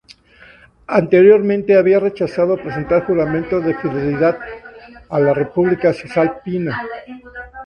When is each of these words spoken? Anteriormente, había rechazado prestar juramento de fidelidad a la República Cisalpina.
Anteriormente, 0.87 1.77
había 1.77 1.99
rechazado 1.99 2.57
prestar 2.57 3.05
juramento 3.05 3.59
de 3.59 3.75
fidelidad 3.75 4.35
a 5.09 5.19
la 5.19 5.31
República 5.31 5.93
Cisalpina. 5.93 6.81